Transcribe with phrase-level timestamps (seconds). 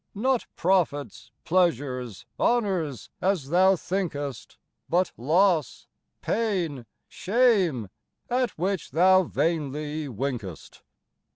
[0.15, 4.57] Not profits, pleasures, honours, as thou thinkest;
[4.89, 5.85] But losse,
[6.23, 7.87] pain, shame,
[8.27, 10.81] at which thou vainly winkest.